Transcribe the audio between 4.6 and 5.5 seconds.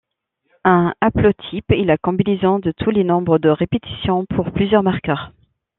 marqueurs.